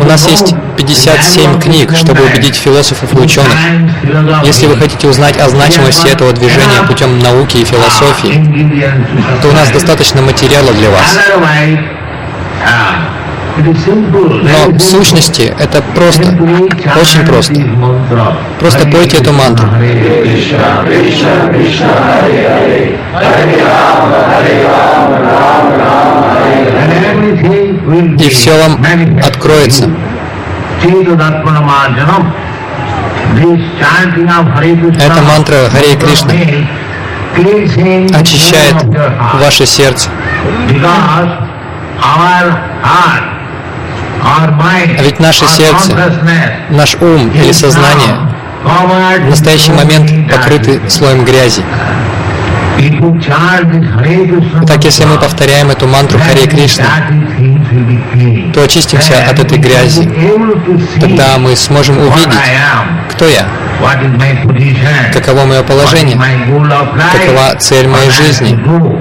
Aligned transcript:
У 0.00 0.04
нас 0.04 0.28
есть 0.28 0.54
57 0.76 1.60
книг, 1.60 1.94
чтобы 1.96 2.22
убедить 2.22 2.56
философов 2.56 3.12
и 3.14 3.18
ученых. 3.18 3.52
Если 4.44 4.66
вы 4.66 4.76
хотите 4.76 5.08
узнать 5.08 5.36
о 5.38 5.48
значимости 5.48 6.08
этого 6.08 6.32
движения 6.32 6.82
путем 6.86 7.18
науки 7.18 7.58
и 7.58 7.64
философии, 7.64 8.82
то 9.42 9.48
у 9.48 9.52
нас 9.52 9.70
достаточно 9.70 10.22
материала 10.22 10.72
для 10.72 10.90
вас. 10.90 11.18
Но 13.56 14.70
в 14.72 14.78
сущности 14.78 15.52
это 15.58 15.82
просто, 15.94 16.28
очень 17.00 17.26
просто. 17.26 17.54
Просто 18.60 18.86
пойте 18.88 19.18
эту 19.18 19.32
мантру. 19.32 19.66
И 28.28 28.30
все 28.30 28.52
вам 28.62 28.78
откроется. 29.26 29.88
Эта 35.00 35.22
мантра 35.22 35.70
Харе 35.70 35.96
Кришна 35.96 36.34
очищает 38.18 38.74
ваше 39.40 39.64
сердце. 39.64 40.10
А 44.20 45.02
ведь 45.02 45.20
наше 45.20 45.46
сердце, 45.46 45.92
наш 46.68 46.96
ум 47.00 47.30
или 47.30 47.52
сознание 47.52 48.14
в 48.62 49.30
настоящий 49.30 49.72
момент 49.72 50.30
покрыты 50.30 50.82
слоем 50.90 51.24
грязи. 51.24 51.62
Так, 54.68 54.84
если 54.84 55.04
мы 55.04 55.18
повторяем 55.18 55.68
эту 55.70 55.88
мантру 55.88 56.20
Харе 56.20 56.46
Кришна, 56.46 56.84
то 58.52 58.62
очистимся 58.62 59.14
от 59.30 59.38
этой 59.38 59.58
грязи. 59.58 60.08
Тогда 61.00 61.38
мы 61.38 61.56
сможем 61.56 61.98
увидеть, 61.98 62.38
кто 63.10 63.26
я, 63.26 63.46
каково 65.12 65.44
мое 65.44 65.62
положение, 65.62 66.16
какова 66.16 67.54
цель 67.58 67.88
моей 67.88 68.10
жизни, 68.10 68.58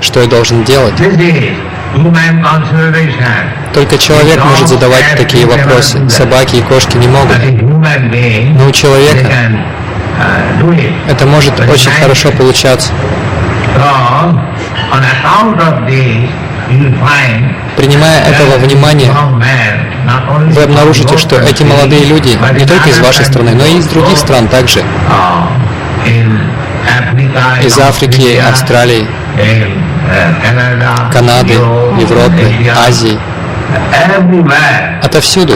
что 0.00 0.20
я 0.20 0.26
должен 0.26 0.64
делать. 0.64 0.94
Только 3.74 3.98
человек 3.98 4.44
может 4.44 4.68
задавать 4.68 5.16
такие 5.16 5.46
вопросы. 5.46 6.08
Собаки 6.08 6.56
и 6.56 6.62
кошки 6.62 6.96
не 6.96 7.08
могут. 7.08 7.36
Но 8.58 8.68
у 8.68 8.72
человека 8.72 9.28
это 11.08 11.26
может 11.26 11.58
очень 11.60 11.90
хорошо 11.90 12.30
получаться. 12.30 12.92
Принимая 17.76 18.20
этого 18.24 18.58
внимания, 18.58 19.10
вы 20.54 20.62
обнаружите, 20.62 21.16
что 21.18 21.36
эти 21.36 21.62
молодые 21.62 22.04
люди 22.04 22.38
не 22.58 22.66
только 22.66 22.90
из 22.90 22.98
вашей 23.00 23.24
страны, 23.24 23.52
но 23.54 23.64
и 23.64 23.78
из 23.78 23.86
других 23.86 24.18
стран 24.18 24.48
также. 24.48 24.82
Из 27.62 27.78
Африки, 27.78 28.40
Австралии, 28.48 29.06
Канады, 31.12 31.54
Европы, 31.54 32.42
Азии, 32.76 33.18
отовсюду. 35.02 35.54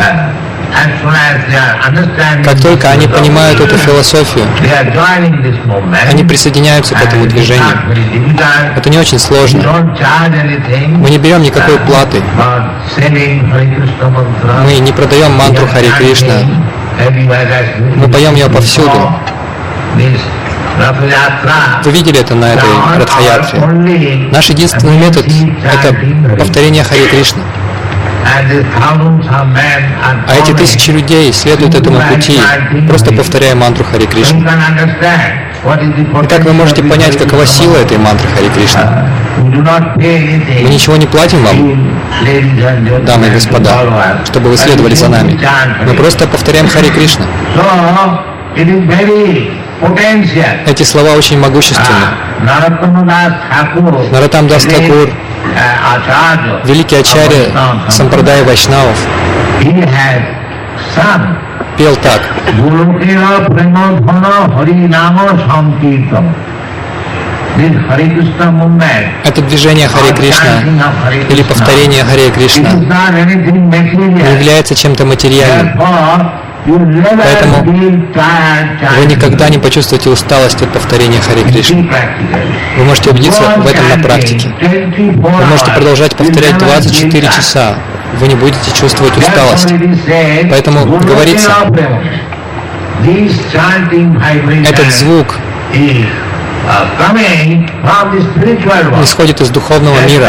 Как 2.44 2.60
только 2.60 2.90
они 2.90 3.06
понимают 3.06 3.60
эту 3.60 3.76
философию, 3.76 4.46
они 6.10 6.24
присоединяются 6.24 6.94
к 6.94 7.02
этому 7.02 7.26
движению. 7.26 7.64
Это 8.76 8.90
не 8.90 8.98
очень 8.98 9.18
сложно. 9.18 9.62
Мы 10.98 11.10
не 11.10 11.18
берем 11.18 11.42
никакой 11.42 11.78
платы. 11.78 12.22
Мы 14.64 14.78
не 14.78 14.92
продаем 14.92 15.32
мантру 15.32 15.66
Хари 15.66 15.90
Кришна. 15.98 16.34
Мы 17.96 18.08
поем 18.08 18.34
ее 18.34 18.48
повсюду. 18.48 19.12
Вы 21.84 21.92
видели 21.92 22.20
это 22.20 22.34
на 22.34 22.52
этой 22.52 22.68
Радхаятре. 22.98 24.28
Наш 24.32 24.48
единственный 24.48 24.96
метод– 24.96 25.24
это 25.72 25.94
повторение 26.36 26.82
Хари 26.82 27.06
Кришны. 27.06 27.42
А 30.26 30.34
эти 30.36 30.52
тысячи 30.52 30.90
людей 30.90 31.32
следуют 31.32 31.74
этому 31.74 32.00
пути, 32.00 32.40
просто 32.88 33.12
повторяя 33.12 33.54
мантру 33.54 33.84
Хари 33.84 34.06
Кришны. 34.06 34.40
И 36.22 36.26
как 36.26 36.44
вы 36.44 36.52
можете 36.52 36.82
понять, 36.82 37.16
какова 37.18 37.46
сила 37.46 37.76
этой 37.76 37.98
мантры 37.98 38.28
Хари 38.28 38.48
Кришна? 38.54 39.06
Мы 39.36 40.68
ничего 40.70 40.96
не 40.96 41.06
платим 41.06 41.42
вам, 41.44 41.56
дамы 43.04 43.26
и 43.28 43.30
господа, 43.30 43.70
чтобы 44.24 44.50
вы 44.50 44.56
следовали 44.56 44.94
за 44.94 45.08
нами. 45.08 45.38
Мы 45.86 45.94
просто 45.94 46.26
повторяем 46.26 46.68
Хари 46.68 46.88
Кришна. 46.90 47.24
Эти 50.66 50.82
слова 50.82 51.10
очень 51.16 51.38
могущественны. 51.38 51.88
Наратам 54.12 54.48
Дас 54.48 54.64
Такур, 54.64 55.08
великий 56.64 56.96
ачарья 56.96 57.46
Сампрадай 57.90 58.42
Вайшнавов, 58.42 58.96
пел 61.76 61.96
так. 61.96 62.20
Это 69.24 69.42
движение 69.42 69.86
Харе 69.88 70.12
Кришна 70.12 70.44
или 71.30 71.42
повторение 71.42 72.02
Харе 72.04 72.30
Кришна. 72.30 72.70
Не 74.24 74.32
является 74.34 74.74
чем-то 74.74 75.04
материальным. 75.04 75.76
Поэтому 76.66 77.62
вы 77.64 79.06
никогда 79.06 79.48
не 79.48 79.58
почувствуете 79.58 80.08
усталость 80.10 80.62
от 80.62 80.72
повторения 80.72 81.20
Хари 81.20 81.42
Кришны. 81.42 81.90
Вы 82.78 82.84
можете 82.84 83.10
убедиться 83.10 83.42
в 83.42 83.66
этом 83.66 83.88
на 83.96 84.02
практике. 84.02 84.48
Вы 84.60 85.44
можете 85.46 85.70
продолжать 85.72 86.16
повторять 86.16 86.58
24 86.58 87.28
часа. 87.28 87.74
Вы 88.18 88.28
не 88.28 88.34
будете 88.34 88.70
чувствовать 88.72 89.16
усталость. 89.18 89.72
Поэтому 90.50 90.86
говорится, 90.86 91.50
этот 94.64 94.92
звук 94.94 95.38
исходит 99.02 99.40
из 99.42 99.50
духовного 99.50 99.96
мира. 100.08 100.26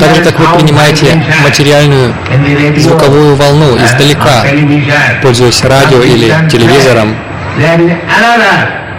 Так 0.00 0.14
же, 0.14 0.22
как 0.24 0.38
вы 0.38 0.58
принимаете 0.58 1.22
материальную 1.44 2.14
звуковую 2.78 3.36
волну 3.36 3.76
издалека, 3.76 4.44
пользуясь 5.22 5.62
радио 5.64 6.02
или 6.02 6.32
телевизором, 6.50 7.14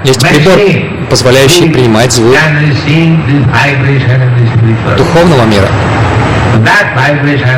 есть 0.03 0.21
прибор, 0.21 0.59
позволяющий 1.09 1.69
принимать 1.69 2.11
звук 2.11 2.35
духовного 4.97 5.45
мира. 5.45 5.67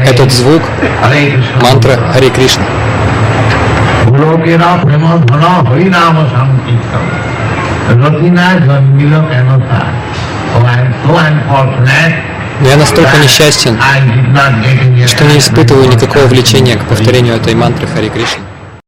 Этот 0.08 0.32
звук– 0.32 0.62
мантра 1.62 1.98
Хари 2.14 2.30
Кришна. 2.30 2.64
Но 12.62 12.70
я 12.70 12.78
настолько 12.78 13.18
несчастен, 13.18 13.78
что 15.08 15.26
не 15.26 15.40
испытываю 15.40 15.90
никакого 15.90 16.26
влечения 16.28 16.78
к 16.78 16.88
повторению 16.88 17.36
этой 17.36 17.54
мантры 17.54 17.88
Хари 17.88 18.10
Кришны. 18.10 18.45